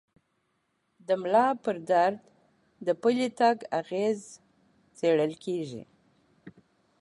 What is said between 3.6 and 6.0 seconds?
اغېز څېړل کېږي.